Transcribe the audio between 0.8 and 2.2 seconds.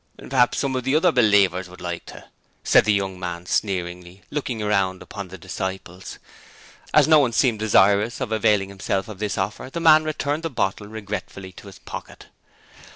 the other "believers" would like